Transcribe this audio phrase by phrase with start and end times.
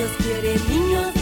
[0.00, 1.19] Dios quiere niños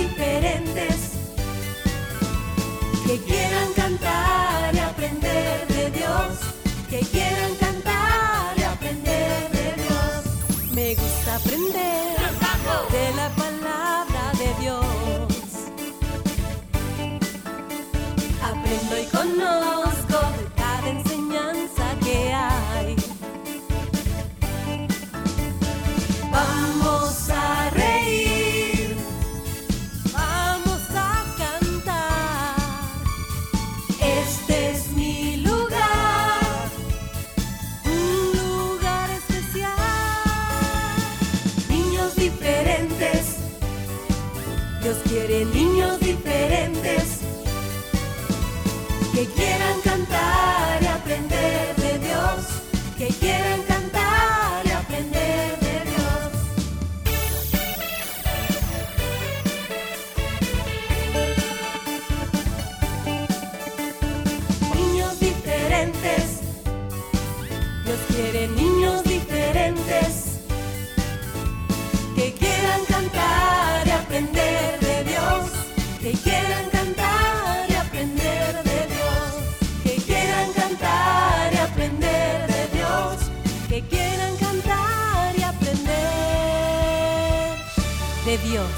[88.28, 88.70] de Dios.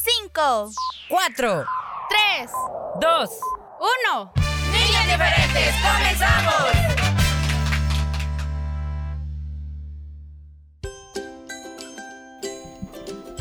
[0.00, 0.68] Cinco,
[1.08, 1.64] Cuatro,
[2.08, 2.50] tres,
[3.00, 3.30] dos,
[3.78, 4.32] uno.
[4.72, 6.72] niños diferentes, comenzamos.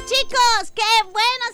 [0.06, 1.46] Chicos, qué bueno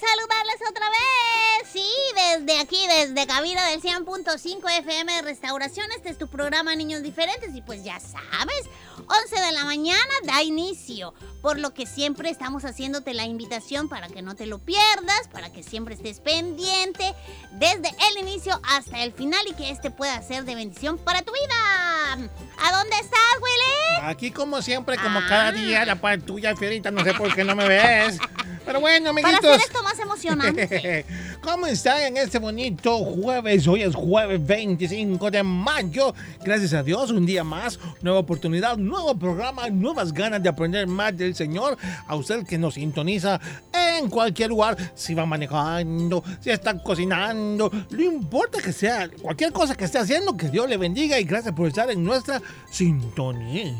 [0.48, 1.69] saludarles otra vez.
[1.72, 1.85] Sí,
[2.16, 5.88] desde aquí, desde Cabina del 100.5 FM de Restauración.
[5.96, 7.53] Este es tu programa Niños Diferentes.
[7.56, 8.63] Y pues ya sabes,
[9.07, 11.13] 11 de la mañana da inicio.
[11.41, 15.52] Por lo que siempre estamos haciéndote la invitación para que no te lo pierdas, para
[15.52, 17.13] que siempre estés pendiente
[17.52, 21.31] desde el inicio hasta el final y que este pueda ser de bendición para tu
[21.34, 22.13] vida.
[22.13, 24.09] ¿A dónde estás, Willy?
[24.09, 25.25] Aquí como siempre, como Ah.
[25.28, 28.18] cada día, la par tuya, Fierita, no sé por qué no me ves.
[28.67, 29.50] Pero bueno, Para amiguitos.
[29.55, 31.05] hacer esto más emocionante.
[31.41, 33.66] ¿Cómo están en este bonito jueves?
[33.66, 36.13] Hoy es jueves 25 de mayo.
[36.44, 41.17] Gracias a Dios, un día más, nueva oportunidad, nuevo programa, nuevas ganas de aprender más
[41.17, 41.77] del Señor.
[42.07, 43.39] A usted que nos sintoniza
[43.73, 49.75] en cualquier lugar, si va manejando, si está cocinando, no importa que sea, cualquier cosa
[49.75, 53.73] que esté haciendo, que Dios le bendiga y gracias por estar en nuestra sintonía.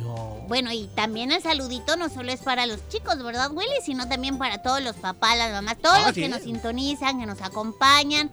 [0.48, 3.82] Bueno, y también el saludito no solo es para los chicos, ¿verdad, Willy?
[3.84, 6.22] Sino también para todos los papás, las mamás, todos Ah, los sí.
[6.22, 8.32] que nos sintonizan, que nos acompañan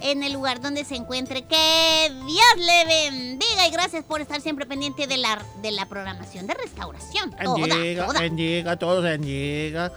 [0.00, 1.46] en el lugar donde se encuentre.
[1.46, 6.46] Que Dios le bendiga y gracias por estar siempre pendiente de la, de la programación
[6.46, 7.30] de restauración.
[7.42, 8.20] Toda, Bendiga, toda.
[8.20, 9.92] bendiga, todos bendiga.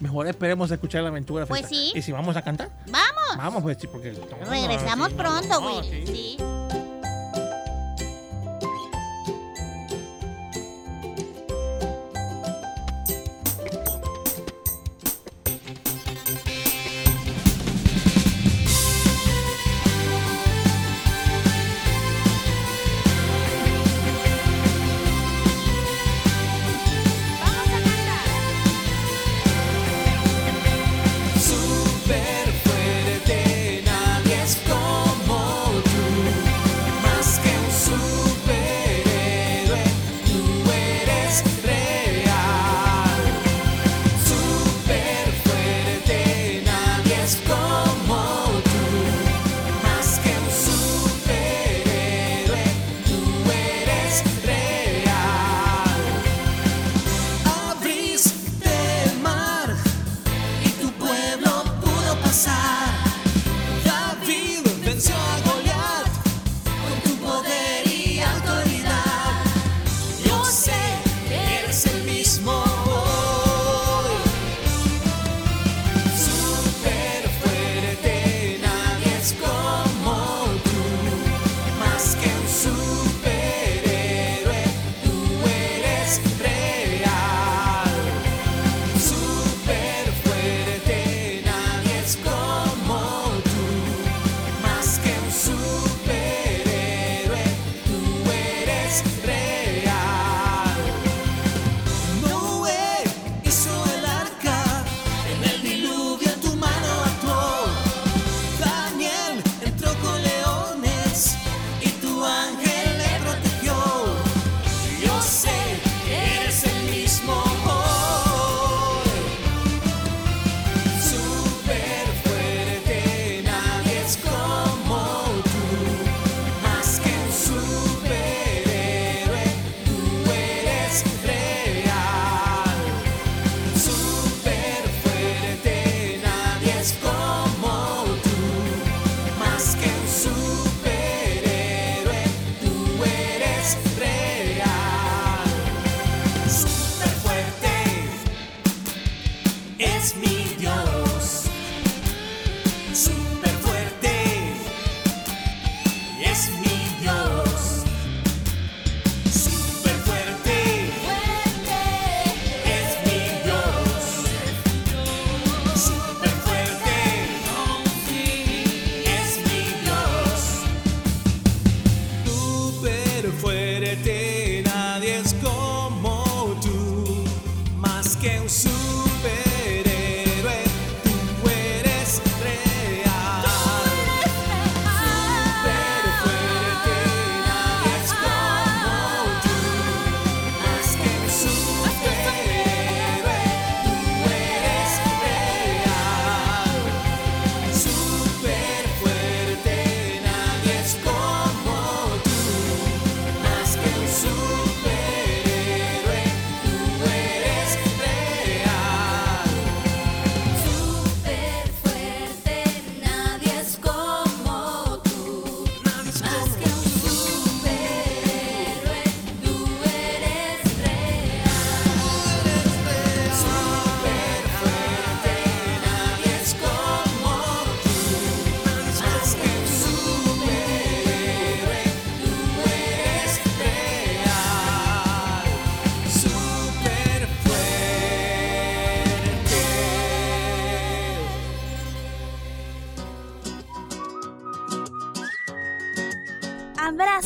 [0.00, 1.46] Mejor esperemos escuchar la aventura.
[1.46, 1.92] Pues sí.
[1.94, 2.68] ¿Y si vamos a cantar?
[2.86, 3.36] ¡Vamos!
[3.36, 4.20] Vamos, pues sí, porque.
[4.50, 6.04] Regresamos pronto, güey.
[6.08, 6.36] sí.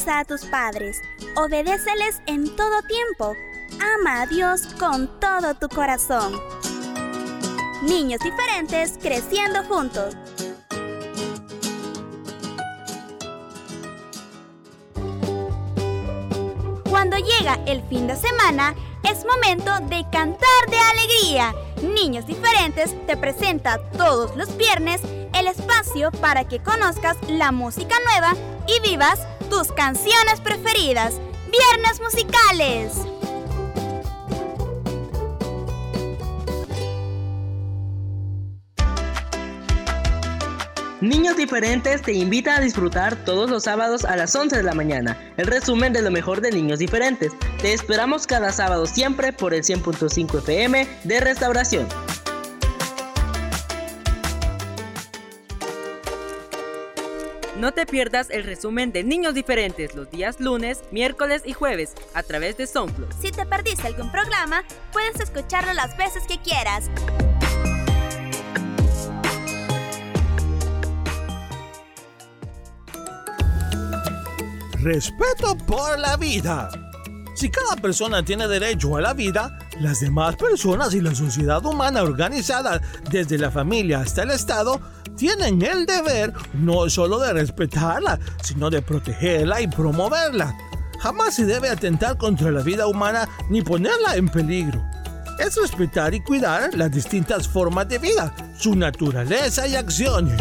[0.07, 1.01] A tus padres,
[1.35, 3.35] obedéceles en todo tiempo,
[3.81, 6.39] ama a Dios con todo tu corazón.
[7.83, 10.15] Niños diferentes creciendo juntos.
[16.91, 21.55] Cuando llega el fin de semana, es momento de cantar de alegría.
[21.83, 25.01] Niños Diferentes te presenta todos los viernes
[25.35, 28.35] el espacio para que conozcas la música nueva
[28.67, 31.21] y vivas tus canciones preferidas,
[31.51, 32.93] viernes musicales.
[41.05, 45.19] Niños Diferentes te invita a disfrutar todos los sábados a las 11 de la mañana
[45.37, 47.33] el resumen de lo mejor de Niños Diferentes.
[47.61, 51.87] Te esperamos cada sábado siempre por el 100.5 FM de Restauración.
[57.65, 62.23] No te pierdas el resumen de Niños Diferentes los días lunes, miércoles y jueves a
[62.23, 63.11] través de SoundCloud.
[63.23, 66.91] Si te perdiste algún programa, puedes escucharlo las veces que quieras.
[74.83, 76.69] Respeto por la vida.
[77.35, 82.03] Si cada persona tiene derecho a la vida, las demás personas y la sociedad humana
[82.03, 84.81] organizada, desde la familia hasta el Estado,
[85.17, 90.57] tienen el deber no solo de respetarla, sino de protegerla y promoverla.
[91.01, 94.83] Jamás se debe atentar contra la vida humana ni ponerla en peligro.
[95.39, 100.41] Es respetar y cuidar las distintas formas de vida, su naturaleza y acciones.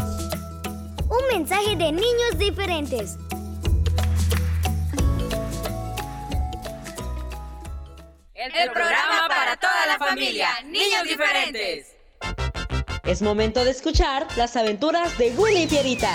[1.10, 3.18] Un mensaje de niños diferentes.
[8.36, 9.23] El programa
[9.54, 10.50] para toda la familia.
[10.66, 11.96] Niños diferentes.
[13.04, 16.14] Es momento de escuchar las aventuras de Willy y Pierita.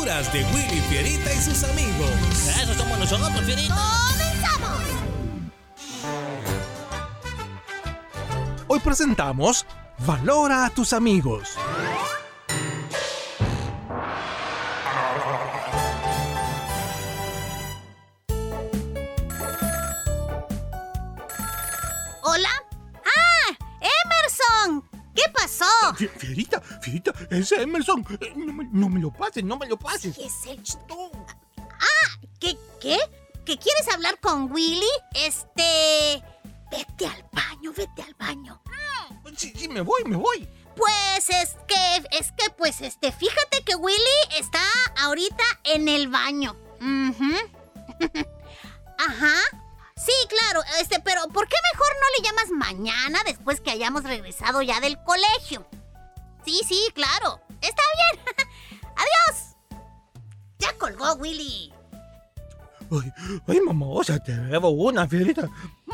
[0.00, 2.10] Aventuras de Willy Fierita y sus amigos.
[2.62, 3.76] Eso somos nosotros, Fierita.
[4.08, 4.82] ¡Comenzamos!
[8.68, 9.66] Hoy presentamos
[10.06, 11.56] Valora a tus amigos.
[27.30, 28.04] Ese Emerson.
[28.20, 30.16] eh, No me, no me lo pases, no me lo pases.
[30.16, 30.78] ¿Qué es el ch-
[31.80, 32.56] Ah, ¿qué?
[32.80, 32.98] ¿Qué?
[33.44, 34.86] ¿Que quieres hablar con Willy?
[35.14, 36.22] Este...
[36.70, 38.60] Vete al baño, vete al baño.
[39.36, 40.48] Sí, sí, me voy, me voy.
[40.76, 43.98] Pues es que, es que, pues, este, fíjate que Willy
[44.38, 44.62] está
[44.98, 46.56] ahorita en el baño.
[46.80, 47.34] Ujú.
[48.98, 49.34] Ajá.
[49.96, 54.62] Sí, claro, este, pero ¿por qué mejor no le llamas mañana después que hayamos regresado
[54.62, 55.66] ya del colegio?
[56.44, 57.40] Sí, sí, claro.
[57.60, 58.24] Está bien.
[58.96, 59.56] Adiós.
[60.58, 61.72] Ya colgó Willy.
[62.92, 63.12] Ay,
[63.46, 65.48] ay, mamá, o sea, te debo una, Fierita.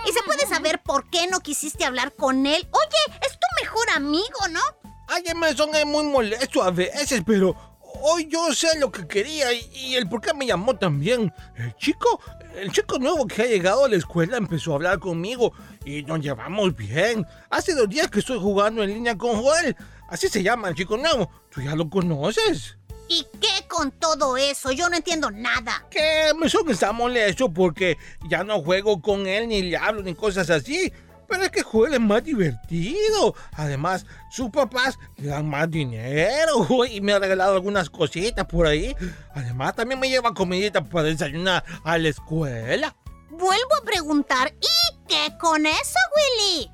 [0.07, 2.67] ¿Y se puede saber por qué no quisiste hablar con él?
[2.71, 4.61] Oye, es tu mejor amigo, ¿no?
[5.09, 7.55] Ay, Emerson es muy molesto a veces, pero
[8.03, 11.33] hoy yo sé lo que quería y, y el por qué me llamó también.
[11.57, 12.21] El chico,
[12.57, 15.53] el chico nuevo que ha llegado a la escuela empezó a hablar conmigo
[15.85, 17.27] y nos llevamos bien.
[17.51, 19.77] Hace dos días que estoy jugando en línea con Joel.
[20.09, 21.31] Así se llama el chico nuevo.
[21.51, 22.77] ¿Tú ya lo conoces?
[23.09, 24.73] ¿Y qué con todo eso?
[24.73, 25.87] Yo no entiendo nada.
[25.91, 27.97] Que Emerson está molesto porque
[28.29, 30.93] ya no juego con él, ni le hablo, ni cosas así.
[31.29, 33.35] Pero es que Joel es más divertido.
[33.53, 38.95] Además, sus papás le dan más dinero y me ha regalado algunas cositas por ahí.
[39.35, 42.95] Además, también me lleva comidita para desayunar a la escuela.
[43.31, 46.71] Vuelvo a preguntar, ¿y qué con eso, Willy?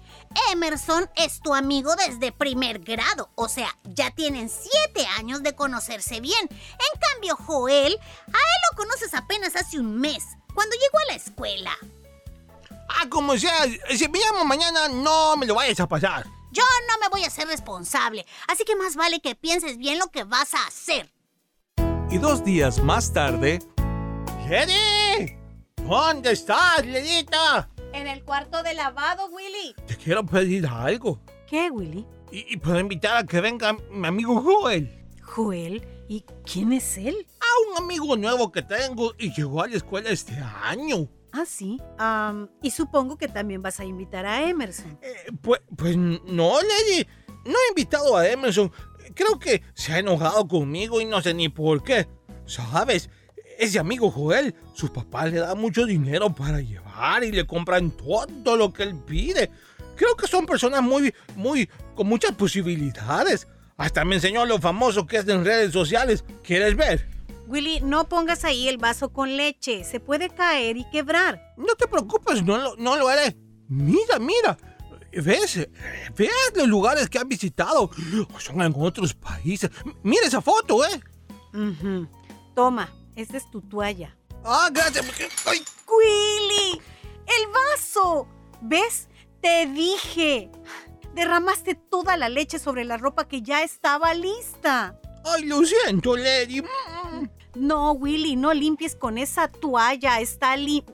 [0.50, 6.20] Emerson es tu amigo desde primer grado, o sea, ya tienen siete años de conocerse
[6.20, 6.48] bien.
[6.50, 10.24] En cambio, Joel, a él lo conoces apenas hace un mes,
[10.54, 11.72] cuando llegó a la escuela.
[12.88, 16.26] Ah, como sea, si me llamo mañana, no me lo vayas a pasar.
[16.50, 20.08] Yo no me voy a ser responsable, así que más vale que pienses bien lo
[20.08, 21.10] que vas a hacer.
[22.10, 23.60] Y dos días más tarde,
[24.52, 25.34] ¡Lady!
[25.76, 27.70] ¿Dónde estás, Ledita?
[28.02, 29.76] En el cuarto de lavado, Willy.
[29.86, 31.20] Te quiero pedir algo.
[31.46, 32.04] ¿Qué, Willy?
[32.32, 35.06] Y, y puedo invitar a que venga mi amigo Joel.
[35.22, 35.86] Joel.
[36.08, 37.14] ¿Y quién es él?
[37.38, 41.08] A un amigo nuevo que tengo y llegó a la escuela este año.
[41.30, 41.80] Ah, sí.
[41.96, 44.98] Am, y supongo que también vas a invitar a Emerson.
[45.00, 47.06] Eh, pues, pues no, Lady.
[47.44, 48.72] No he invitado a Emerson.
[49.14, 52.08] Creo que se ha enojado conmigo y no sé ni por qué.
[52.46, 53.10] ¿Sabes?
[53.58, 58.56] Ese amigo Joel, sus papás le dan mucho dinero para llevar y le compran todo
[58.56, 59.50] lo que él pide.
[59.96, 63.46] Creo que son personas muy, muy, con muchas posibilidades.
[63.76, 66.24] Hasta me enseñó lo famoso que es en redes sociales.
[66.42, 67.08] ¿Quieres ver?
[67.46, 69.84] Willy, no pongas ahí el vaso con leche.
[69.84, 71.54] Se puede caer y quebrar.
[71.56, 73.36] No te preocupes, no lo, no lo haré.
[73.68, 74.56] Mira, mira.
[75.12, 75.68] ¿Ves?
[76.16, 77.90] ¿Ves los lugares que han visitado?
[78.38, 79.70] Son en otros países.
[80.02, 81.00] Mira esa foto, ¿eh?
[81.52, 82.08] Ujú.
[82.54, 84.16] Toma, esta es tu toalla.
[84.44, 85.04] Ah, gracias.
[85.46, 86.80] Ay, ¡Willy!
[87.26, 88.26] ¡El vaso!
[88.60, 89.08] ¿Ves?
[89.40, 90.50] Te dije.
[91.14, 94.98] Derramaste toda la leche sobre la ropa que ya estaba lista.
[95.24, 96.62] ay, lo siento, Lady.
[96.62, 97.28] Mm.
[97.54, 100.20] No, Willy, no limpies con esa toalla.
[100.20, 100.84] Está lim...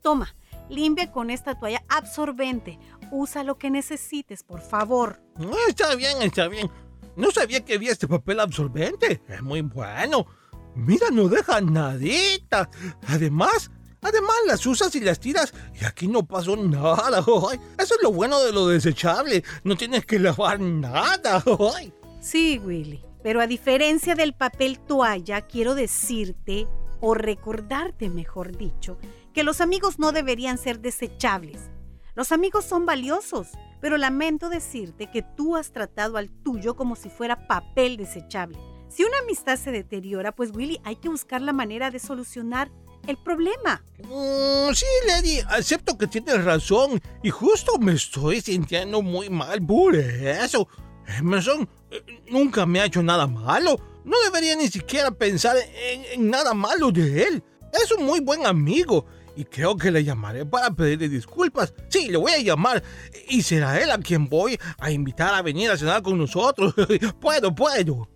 [0.00, 0.34] Toma,
[0.70, 2.78] limpia con esta toalla absorbente.
[3.12, 5.20] Usa lo que necesites, por favor.
[5.36, 6.70] Ah, Está bien, está bien.
[7.16, 9.20] No sabía que había este papel absorbente.
[9.28, 10.26] Es muy bueno.
[10.74, 12.70] Mira, no deja nadita.
[13.06, 17.24] Además, además las usas y las tiras y aquí no pasó nada.
[17.50, 19.44] Ay, eso es lo bueno de lo desechable.
[19.64, 21.42] No tienes que lavar nada.
[21.76, 21.92] Ay.
[22.20, 23.02] Sí, Willy.
[23.22, 26.66] Pero a diferencia del papel toalla, quiero decirte,
[27.00, 28.98] o recordarte, mejor dicho,
[29.34, 31.70] que los amigos no deberían ser desechables.
[32.14, 33.48] Los amigos son valiosos,
[33.80, 38.58] pero lamento decirte que tú has tratado al tuyo como si fuera papel desechable.
[38.90, 42.72] Si una amistad se deteriora, pues Willy, hay que buscar la manera de solucionar
[43.06, 43.84] el problema.
[43.98, 49.94] Mm, sí, Lady, acepto que tienes razón y justo me estoy sintiendo muy mal por
[49.94, 50.66] eso.
[51.06, 53.78] Emerson eh, nunca me ha hecho nada malo.
[54.04, 57.44] No debería ni siquiera pensar en, en nada malo de él.
[57.72, 59.06] Es un muy buen amigo
[59.36, 61.72] y creo que le llamaré para pedirle disculpas.
[61.88, 62.82] Sí, le voy a llamar
[63.28, 66.74] y será él a quien voy a invitar a venir a cenar con nosotros.
[67.20, 68.08] puedo, puedo.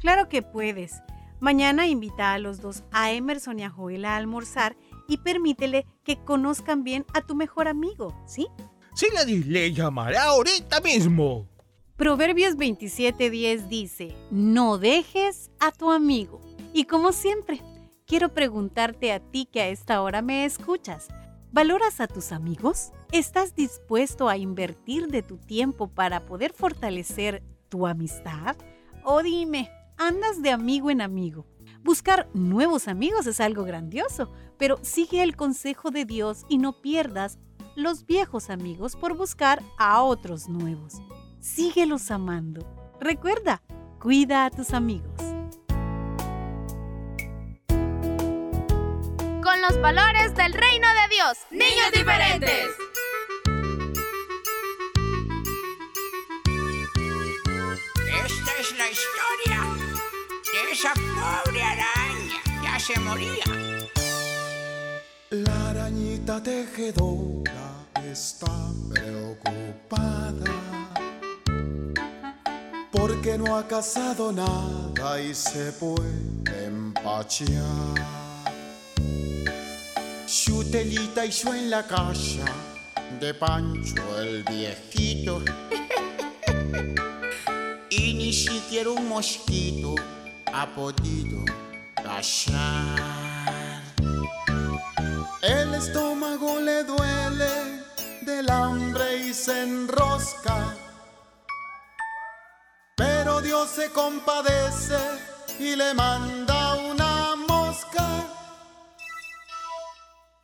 [0.00, 1.02] Claro que puedes.
[1.40, 4.76] Mañana invita a los dos, a Emerson y a Joel, a almorzar
[5.08, 8.46] y permítele que conozcan bien a tu mejor amigo, ¿sí?
[8.94, 9.06] Sí,
[9.46, 11.46] le llamaré ahorita mismo.
[11.96, 16.40] Proverbios 27:10 dice, no dejes a tu amigo.
[16.72, 17.60] Y como siempre,
[18.06, 21.08] quiero preguntarte a ti que a esta hora me escuchas,
[21.52, 22.92] ¿valoras a tus amigos?
[23.12, 28.56] ¿Estás dispuesto a invertir de tu tiempo para poder fortalecer tu amistad?
[29.04, 31.46] O dime, ¿andas de amigo en amigo?
[31.82, 37.38] Buscar nuevos amigos es algo grandioso, pero sigue el consejo de Dios y no pierdas
[37.76, 40.94] los viejos amigos por buscar a otros nuevos.
[41.38, 42.66] Síguelos amando.
[42.98, 43.62] Recuerda,
[44.00, 45.20] cuida a tus amigos.
[49.42, 51.38] Con los valores del reino de Dios.
[51.50, 52.68] Niños diferentes.
[58.24, 59.49] Esta es la historia
[60.72, 62.40] esa pobre araña.
[62.62, 63.44] Ya se moría.
[65.30, 68.52] La arañita tejedora está
[68.92, 70.44] preocupada
[72.90, 77.60] porque no ha cazado nada y se puede empachear.
[80.26, 82.44] Su telita hizo en la casa
[83.20, 85.42] de Pancho el viejito
[87.90, 89.94] y ni siquiera un mosquito
[90.52, 91.44] ha podido
[91.96, 93.82] cazar.
[95.42, 97.82] El estómago le duele
[98.22, 100.76] del hambre y se enrosca.
[102.96, 104.98] Pero Dios se compadece
[105.58, 108.06] y le manda una mosca.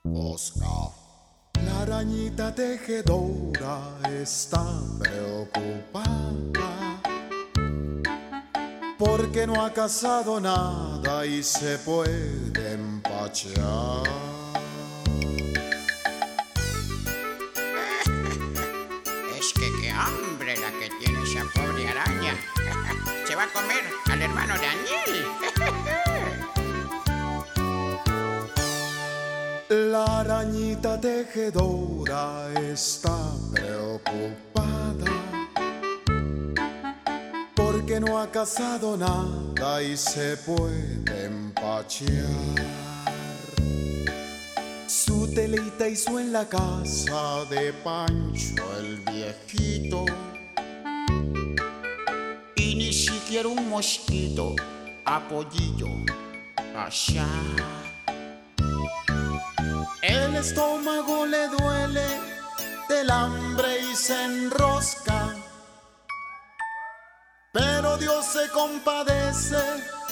[0.05, 0.67] Mosca.
[1.65, 3.79] La arañita tejedora
[4.23, 4.65] está
[4.99, 6.86] preocupada
[8.99, 14.03] porque no ha cazado nada y se puede empachar.
[19.39, 22.35] Es que qué hambre la que tiene esa pobre araña.
[23.27, 25.27] Se va a comer al hermano Daniel.
[29.69, 33.19] La arañita tejedora está
[33.53, 34.46] preocupada
[37.87, 42.27] porque no ha cazado nada y se puede empachear.
[44.89, 50.05] Su telita hizo en la casa de Pancho el viejito
[52.57, 54.57] Y ni siquiera un mosquito
[55.29, 55.87] podido
[56.73, 57.25] cazar.
[60.03, 62.07] El estómago le duele
[62.89, 65.36] del hambre y se enrosca.
[67.99, 69.57] Pero Dios se compadece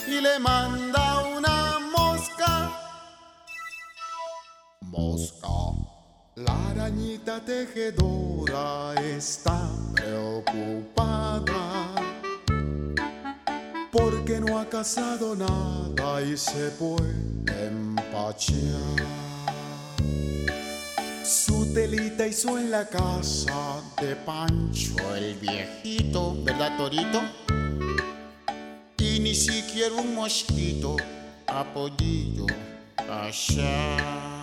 [0.06, 2.72] y le manda una mosca.
[4.80, 5.48] Mosca.
[6.36, 11.54] La arañita tejedora está preocupada
[13.92, 19.06] porque no ha cazado nada y se puede empachear.
[21.24, 27.20] Su telita hizo en la casa de Pancho el viejito, ¿verdad, Torito?
[29.24, 30.96] Ni siquiera un mosquito,
[31.46, 32.44] apoyillo,
[33.08, 34.33] allá.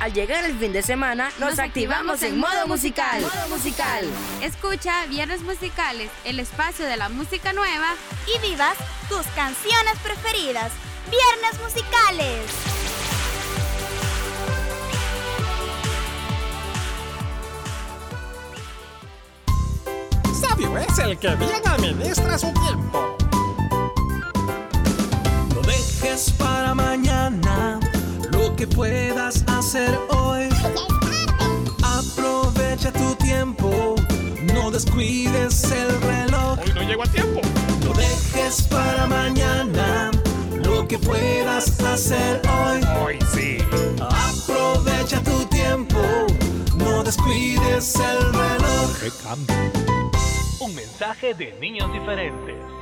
[0.00, 3.20] Al llegar el fin de semana, nos, activamos en modo musical.
[3.20, 4.06] Modo musical.
[4.40, 7.94] Escucha Viernes Musicales, el espacio de la música nueva.
[8.26, 8.78] Y vivas
[9.10, 10.72] tus canciones preferidas.
[11.10, 12.50] Viernes Musicales.
[20.40, 23.18] Sabio es el que bien administra su tiempo.
[25.54, 27.78] No dejes para mañana
[28.32, 30.48] lo que puedas hacer hoy.
[31.80, 33.94] Aprovecha tu tiempo,
[34.52, 36.58] no descuides el reloj.
[36.58, 37.40] Hoy no llego a tiempo.
[37.84, 40.10] No dejes para mañana
[40.64, 42.80] lo que puedas hacer hoy.
[43.00, 43.58] Hoy sí.
[44.00, 46.00] Aprovecha tu tiempo,
[46.76, 48.98] no descuides el reloj.
[49.00, 49.54] ¡Qué cambio!
[50.58, 52.79] Un mensaje de niños diferentes.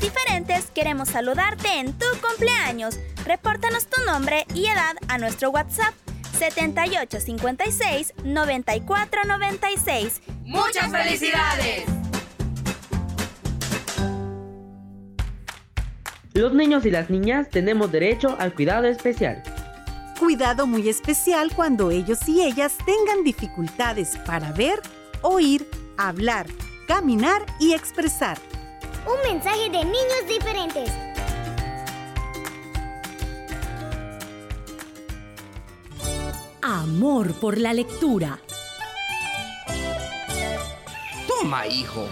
[0.00, 2.98] Diferentes queremos saludarte en tu cumpleaños.
[3.24, 5.94] Repórtanos tu nombre y edad a nuestro WhatsApp
[6.38, 10.20] 7856 9496.
[10.44, 11.84] ¡Muchas felicidades!
[16.34, 19.42] Los niños y las niñas tenemos derecho al cuidado especial.
[20.18, 24.82] Cuidado muy especial cuando ellos y ellas tengan dificultades para ver,
[25.22, 26.46] oír, hablar,
[26.86, 28.36] caminar y expresar.
[29.06, 30.90] Un mensaje de niños diferentes.
[36.60, 38.40] Amor por la lectura.
[41.28, 42.08] Toma, hijo.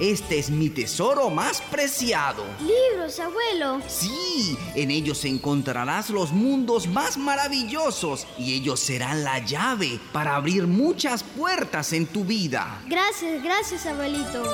[0.00, 2.44] Este es mi tesoro más preciado.
[2.60, 3.80] Libros, abuelo.
[3.88, 10.68] Sí, en ellos encontrarás los mundos más maravillosos y ellos serán la llave para abrir
[10.68, 12.80] muchas puertas en tu vida.
[12.86, 14.44] Gracias, gracias, abuelito.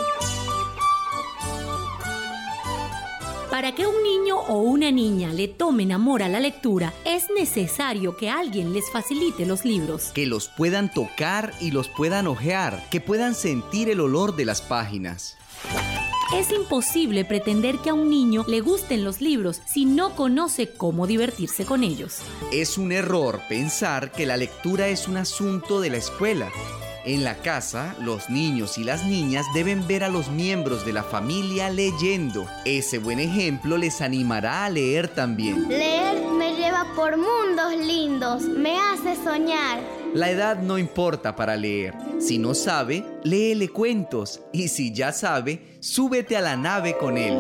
[3.55, 8.17] Para que un niño o una niña le tomen amor a la lectura, es necesario
[8.17, 10.11] que alguien les facilite los libros.
[10.13, 14.61] Que los puedan tocar y los puedan ojear, que puedan sentir el olor de las
[14.61, 15.37] páginas.
[16.35, 21.07] Es imposible pretender que a un niño le gusten los libros si no conoce cómo
[21.07, 22.23] divertirse con ellos.
[22.51, 26.51] Es un error pensar que la lectura es un asunto de la escuela.
[27.07, 31.03] En la casa, los niños y las niñas deben ver a los miembros de la
[31.03, 32.47] familia leyendo.
[32.65, 35.69] Ese buen ejemplo les animará a leer también.
[35.69, 39.81] Leer me lleva por mundos lindos, me hace soñar.
[40.15, 41.93] La edad no importa para leer.
[42.21, 44.41] Si no sabe, léele cuentos.
[44.51, 47.39] Y si ya sabe, súbete a la nave con él.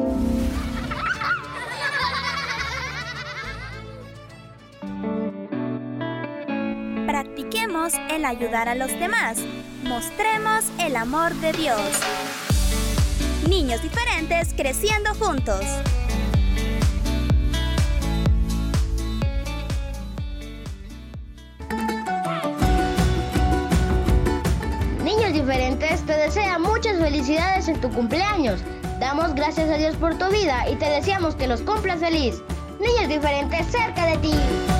[7.84, 9.38] Practiquemos el ayudar a los demás.
[9.82, 11.80] Mostremos el amor de Dios.
[13.48, 15.60] Niños diferentes creciendo juntos.
[25.02, 28.60] Niños diferentes te desea muchas felicidades en tu cumpleaños.
[28.98, 32.40] Damos gracias a Dios por tu vida y te deseamos que los cumplas feliz.
[32.80, 34.73] Niños diferentes cerca de ti.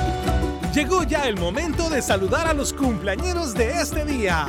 [0.75, 4.45] Llegó ya el momento de saludar a los cumpleañeros de este día.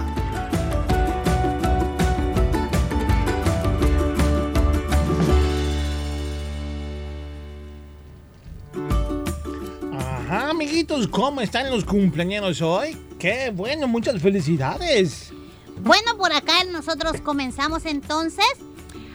[9.94, 12.96] Ajá, amiguitos, ¿cómo están los cumpleaños hoy?
[13.20, 15.32] Qué bueno, muchas felicidades.
[15.78, 18.44] Bueno, por acá nosotros comenzamos entonces.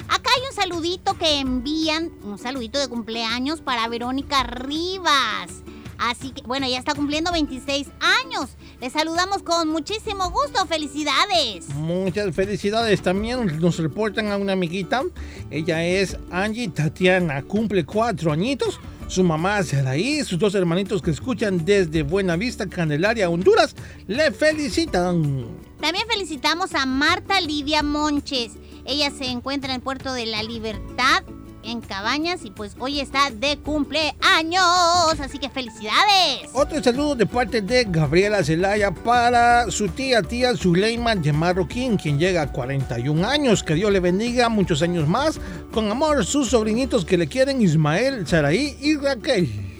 [0.07, 5.61] Acá hay un saludito que envían, un saludito de cumpleaños para Verónica Rivas.
[6.01, 8.49] Así que, bueno, ya está cumpliendo 26 años.
[8.81, 10.65] Le saludamos con muchísimo gusto.
[10.65, 11.69] ¡Felicidades!
[11.75, 13.03] Muchas felicidades.
[13.03, 15.03] También nos reportan a una amiguita.
[15.51, 17.43] Ella es Angie Tatiana.
[17.43, 18.79] Cumple cuatro añitos.
[19.07, 23.75] Su mamá Saraí, sus dos hermanitos que escuchan desde Buenavista, Candelaria, Honduras,
[24.07, 25.45] le felicitan.
[25.81, 28.53] También felicitamos a Marta Lidia Monches.
[28.85, 31.23] Ella se encuentra en Puerto de la Libertad,
[31.63, 35.19] en Cabañas, y pues hoy está de cumpleaños.
[35.19, 36.49] Así que felicidades.
[36.53, 42.19] Otro saludo de parte de Gabriela Zelaya para su tía, tía Zuleima de Marroquín, quien
[42.19, 43.63] llega a 41 años.
[43.63, 45.39] Que Dios le bendiga muchos años más.
[45.71, 49.70] Con amor, sus sobrinitos que le quieren, Ismael, Saraí y Raquel.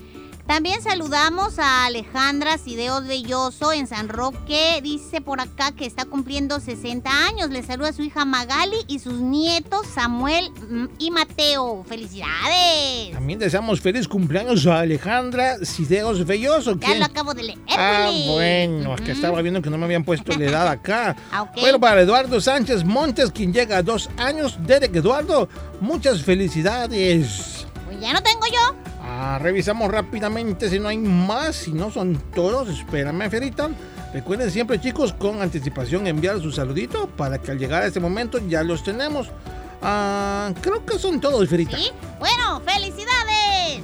[0.48, 4.80] También saludamos a Alejandra Sideos Belloso en San Roque.
[4.84, 7.50] Dice por acá que está cumpliendo 60 años.
[7.50, 11.84] Le saluda a su hija Magali y sus nietos Samuel mm, y Mateo.
[11.88, 13.12] ¡Felicidades!
[13.14, 16.78] También deseamos feliz cumpleaños a Alejandra Sideos Belloso.
[16.80, 17.60] Ya lo acabo de leer.
[17.70, 21.16] Ah, bueno, es que estaba viendo que no me habían puesto la edad acá.
[21.32, 21.62] Ah, ok.
[21.62, 24.58] Bueno, para Eduardo Sánchez Montes, quien llega a dos años.
[24.66, 25.48] Derek Eduardo,
[25.80, 27.66] muchas felicidades.
[27.86, 28.91] Pues ya no tengo yo.
[29.24, 33.70] Ah, revisamos rápidamente si no hay más, si no son todos, espérame, Ferita.
[34.16, 38.40] Recuerden siempre, chicos, con anticipación enviar su saludito para que al llegar a este momento
[38.48, 39.30] ya los tenemos.
[39.80, 41.78] Ah, creo que son todos, Ferita.
[42.18, 43.84] Bueno, felicidades.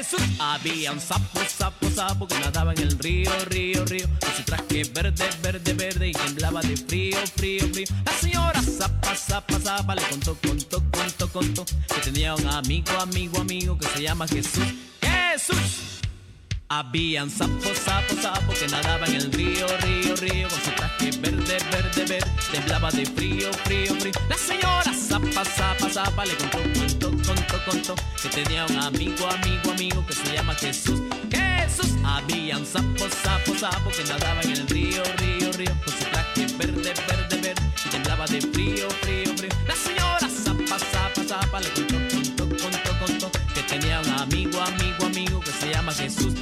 [0.00, 0.22] Jesús.
[0.38, 4.84] Había un sapo, sapo, sapo que nadaba en el río, río, río, con su traje
[4.94, 7.86] verde, verde, verde y temblaba de frío, frío, frío.
[8.06, 13.40] La señora zapa, zapa, zapa le contó, contó, contó, contó, que tenía un amigo, amigo,
[13.40, 14.64] amigo que se llama Jesús.
[15.02, 15.99] Jesús.
[16.72, 21.58] Habían sapo, sapo, sapo que nadaba en el río, río, río, con su traje verde,
[21.72, 24.12] verde, verde, temblaba de frío, frío, frío.
[24.28, 29.72] La señora zapa, zapa, zapa le contó, contó, contó, contó, que tenía un amigo, amigo,
[29.72, 31.00] amigo que se llama Jesús.
[31.32, 31.90] Jesús.
[32.04, 36.94] Habían sapo, sapo, sapo que nadaba en el río, río, río, con su traje verde,
[37.08, 39.50] verde, verde, y temblaba de frío, frío, frío.
[39.66, 45.06] La señora zapa, zapa, zapa le contó, contó, contó, contó, que tenía un amigo, amigo,
[45.06, 46.39] amigo que se llama Jesús.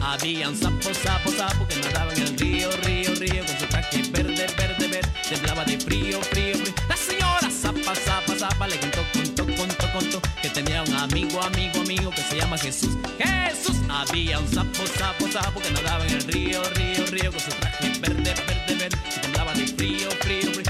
[0.00, 0.04] Jesús.
[0.04, 4.46] Habían sapo, sapo, sapo que nadaban en el río, río, río, con su traje verde,
[4.56, 6.74] verde, verde, temblaba de frío, frío, frío.
[6.88, 11.80] La señora zapa, zapa, zapa le contó, contó, contó, contó, que tenía un amigo, amigo,
[11.80, 12.96] amigo que se llama Jesús.
[13.18, 13.76] Jesús.
[13.88, 17.88] Había un sapo, sapo, sapo que nadaba en el río, río, río, con su traje
[18.00, 20.69] verde, verde, verde, temblaba de frío, frío, frío.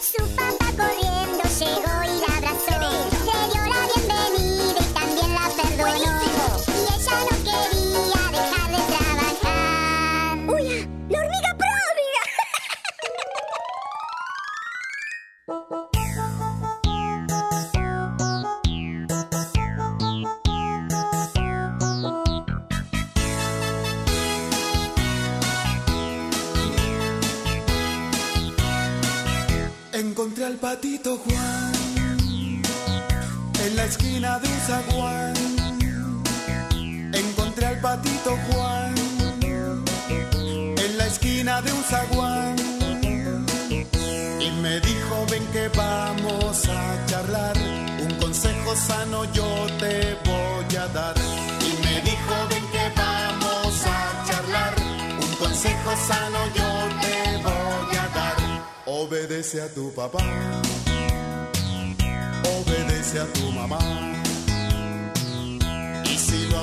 [0.00, 0.45] 数到
[40.84, 42.56] en la esquina de un zaguán.
[44.40, 47.56] Y me dijo, ven que vamos a charlar.
[48.02, 51.14] Un consejo sano yo te voy a dar.
[51.60, 54.74] Y me dijo, ven que vamos a charlar.
[55.20, 56.70] Un consejo sano yo
[57.00, 58.36] te voy a dar.
[58.86, 60.24] Obedece a tu papá.
[62.44, 63.78] Obedece a tu mamá.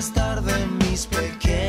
[0.00, 1.59] Más tarde mis pequeños,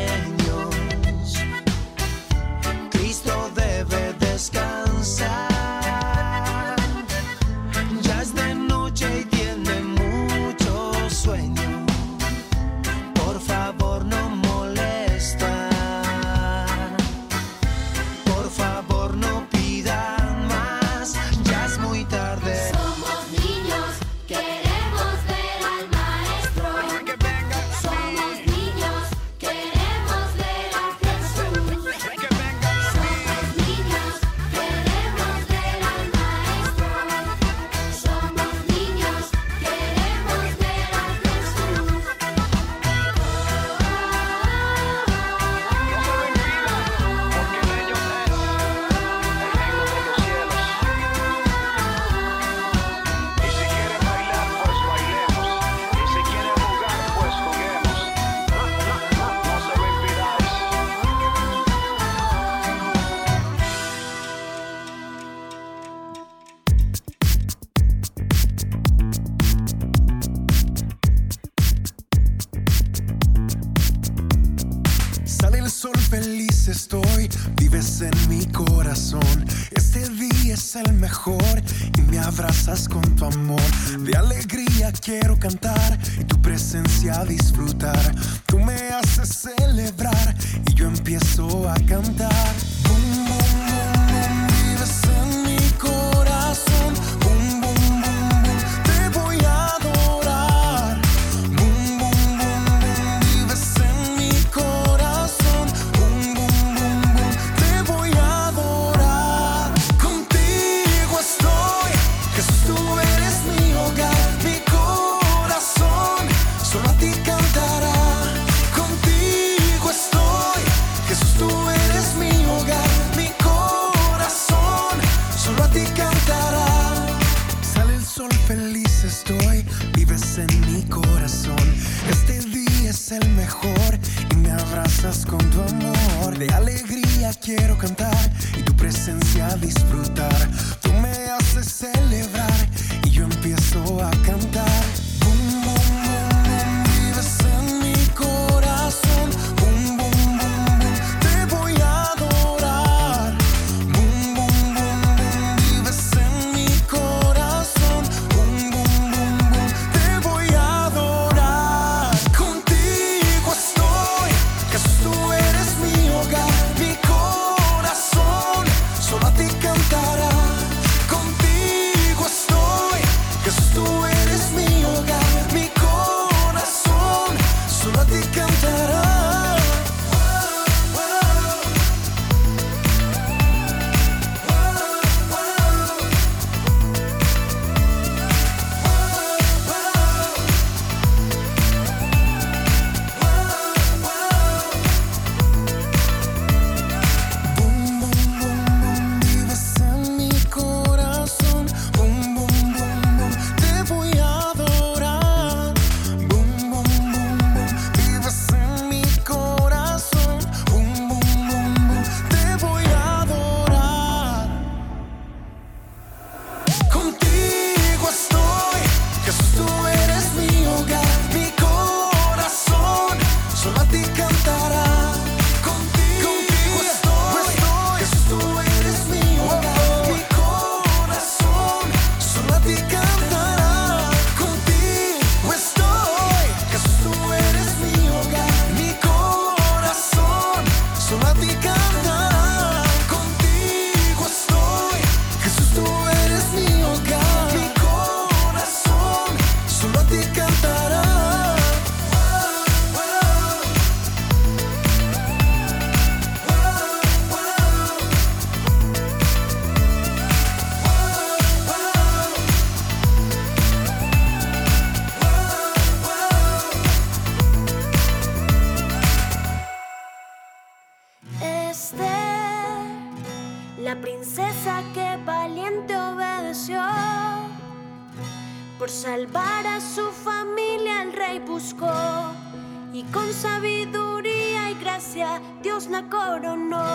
[283.42, 286.86] sabiduría y gracia Dios la coronó.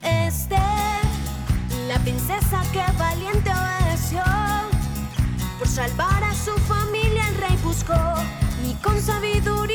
[0.00, 0.58] Esther,
[1.88, 4.22] la princesa que valiente obedeció,
[5.58, 8.14] por salvar a su familia el rey buscó,
[8.64, 9.69] y con sabiduría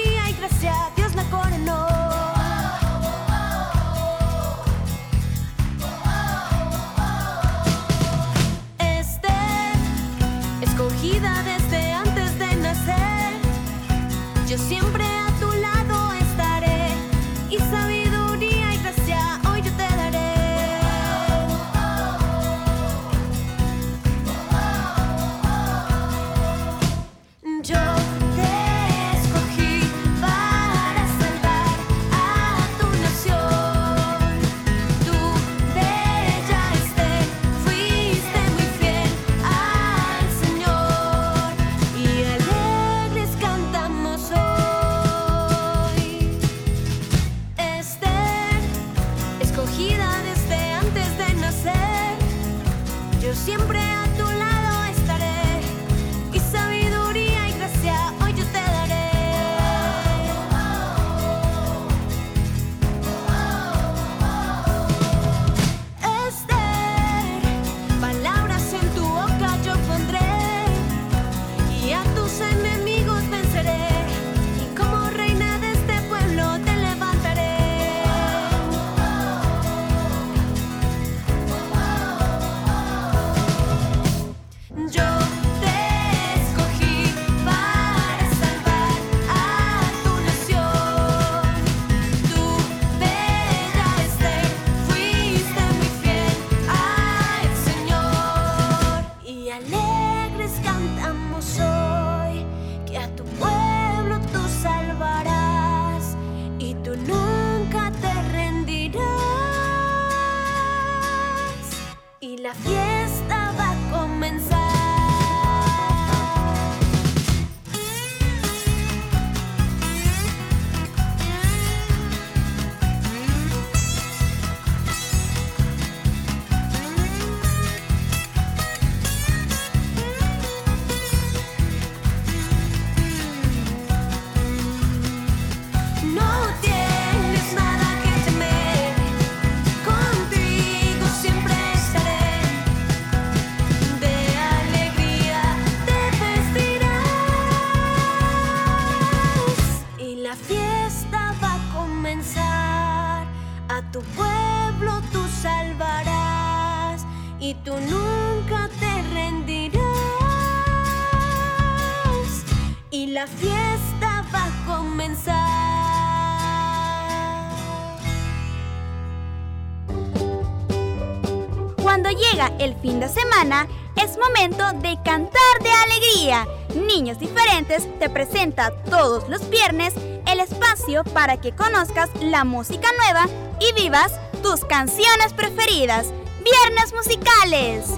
[172.05, 176.47] Cuando llega el fin de semana, es momento de cantar de alegría.
[176.75, 179.95] Niños Diferentes te presenta todos los viernes
[180.27, 183.25] el espacio para que conozcas la música nueva
[183.59, 184.11] y vivas
[184.43, 186.13] tus canciones preferidas.
[186.43, 187.89] Viernes musicales.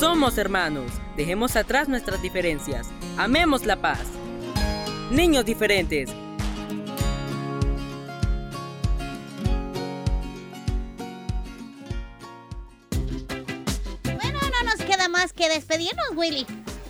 [0.00, 4.00] Somos hermanos, dejemos atrás nuestras diferencias, amemos la paz.
[5.10, 6.10] Niños diferentes,
[14.04, 16.46] Bueno, no nos queda más que despedirnos, Willy.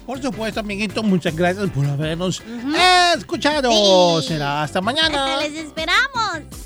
[0.07, 2.43] Por supuesto, amiguito, muchas gracias por habernos
[3.17, 4.21] escuchado.
[4.21, 4.29] Sí.
[4.29, 5.35] Será hasta mañana.
[5.35, 6.66] Hasta les esperamos.